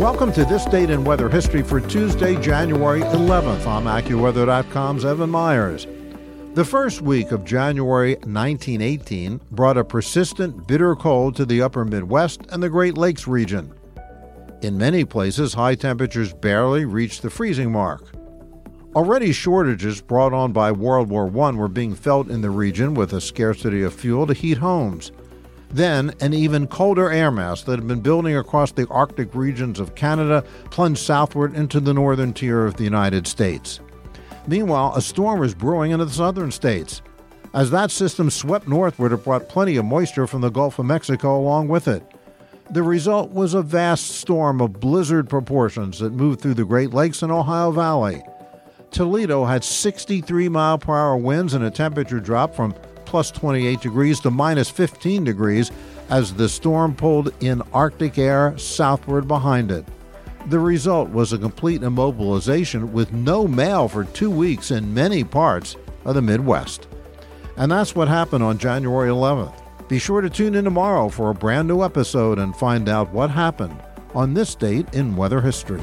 Welcome 0.00 0.32
to 0.32 0.46
this 0.46 0.64
date 0.64 0.88
in 0.88 1.04
weather 1.04 1.28
history 1.28 1.62
for 1.62 1.78
Tuesday, 1.78 2.34
January 2.40 3.02
11th. 3.02 3.66
I'm 3.66 3.84
AccuWeather.com's 3.84 5.04
Evan 5.04 5.28
Myers. 5.28 5.86
The 6.54 6.64
first 6.64 7.02
week 7.02 7.32
of 7.32 7.44
January 7.44 8.14
1918 8.14 9.42
brought 9.50 9.76
a 9.76 9.84
persistent, 9.84 10.66
bitter 10.66 10.96
cold 10.96 11.36
to 11.36 11.44
the 11.44 11.60
upper 11.60 11.84
Midwest 11.84 12.40
and 12.48 12.62
the 12.62 12.70
Great 12.70 12.96
Lakes 12.96 13.26
region. 13.26 13.74
In 14.62 14.78
many 14.78 15.04
places, 15.04 15.52
high 15.52 15.74
temperatures 15.74 16.32
barely 16.32 16.86
reached 16.86 17.20
the 17.20 17.28
freezing 17.28 17.70
mark. 17.70 18.10
Already, 18.96 19.32
shortages 19.32 20.00
brought 20.00 20.32
on 20.32 20.54
by 20.54 20.72
World 20.72 21.10
War 21.10 21.26
I 21.26 21.50
were 21.50 21.68
being 21.68 21.94
felt 21.94 22.30
in 22.30 22.40
the 22.40 22.48
region 22.48 22.94
with 22.94 23.12
a 23.12 23.20
scarcity 23.20 23.82
of 23.82 23.92
fuel 23.92 24.26
to 24.28 24.32
heat 24.32 24.56
homes. 24.56 25.12
Then, 25.72 26.12
an 26.20 26.34
even 26.34 26.66
colder 26.66 27.10
air 27.10 27.30
mass 27.30 27.62
that 27.62 27.78
had 27.78 27.86
been 27.86 28.00
building 28.00 28.36
across 28.36 28.72
the 28.72 28.88
Arctic 28.88 29.34
regions 29.34 29.78
of 29.78 29.94
Canada 29.94 30.44
plunged 30.70 31.00
southward 31.00 31.54
into 31.54 31.78
the 31.78 31.94
northern 31.94 32.32
tier 32.32 32.66
of 32.66 32.76
the 32.76 32.84
United 32.84 33.26
States. 33.26 33.80
Meanwhile, 34.48 34.94
a 34.96 35.02
storm 35.02 35.38
was 35.38 35.54
brewing 35.54 35.92
into 35.92 36.06
the 36.06 36.12
southern 36.12 36.50
states. 36.50 37.02
As 37.54 37.70
that 37.70 37.90
system 37.90 38.30
swept 38.30 38.66
northward, 38.66 39.12
it 39.12 39.24
brought 39.24 39.48
plenty 39.48 39.76
of 39.76 39.84
moisture 39.84 40.26
from 40.26 40.40
the 40.40 40.50
Gulf 40.50 40.78
of 40.78 40.86
Mexico 40.86 41.38
along 41.38 41.68
with 41.68 41.86
it. 41.86 42.02
The 42.70 42.82
result 42.82 43.30
was 43.30 43.54
a 43.54 43.62
vast 43.62 44.06
storm 44.06 44.60
of 44.60 44.80
blizzard 44.80 45.28
proportions 45.28 45.98
that 45.98 46.12
moved 46.12 46.40
through 46.40 46.54
the 46.54 46.64
Great 46.64 46.94
Lakes 46.94 47.22
and 47.22 47.32
Ohio 47.32 47.72
Valley. 47.72 48.22
Toledo 48.90 49.44
had 49.44 49.64
63 49.64 50.48
mile 50.48 50.78
per 50.78 50.94
hour 50.94 51.16
winds 51.16 51.54
and 51.54 51.64
a 51.64 51.70
temperature 51.70 52.20
drop 52.20 52.54
from 52.54 52.74
plus 53.10 53.32
28 53.32 53.80
degrees 53.80 54.20
to 54.20 54.30
minus 54.30 54.70
15 54.70 55.24
degrees 55.24 55.72
as 56.10 56.32
the 56.32 56.48
storm 56.48 56.94
pulled 56.94 57.34
in 57.40 57.60
Arctic 57.72 58.18
air 58.18 58.56
southward 58.56 59.26
behind 59.26 59.72
it. 59.72 59.84
The 60.46 60.60
result 60.60 61.10
was 61.10 61.32
a 61.32 61.38
complete 61.38 61.82
immobilization 61.82 62.92
with 62.92 63.12
no 63.12 63.48
mail 63.48 63.88
for 63.88 64.04
two 64.04 64.30
weeks 64.30 64.70
in 64.70 64.94
many 64.94 65.24
parts 65.24 65.76
of 66.04 66.14
the 66.14 66.22
Midwest. 66.22 66.86
And 67.56 67.70
that's 67.72 67.96
what 67.96 68.06
happened 68.06 68.44
on 68.44 68.58
January 68.58 69.10
11th. 69.10 69.54
Be 69.88 69.98
sure 69.98 70.20
to 70.20 70.30
tune 70.30 70.54
in 70.54 70.64
tomorrow 70.64 71.08
for 71.08 71.30
a 71.30 71.34
brand 71.34 71.66
new 71.66 71.82
episode 71.82 72.38
and 72.38 72.54
find 72.54 72.88
out 72.88 73.12
what 73.12 73.28
happened 73.28 73.76
on 74.14 74.34
this 74.34 74.54
date 74.54 74.86
in 74.94 75.16
weather 75.16 75.40
history. 75.40 75.82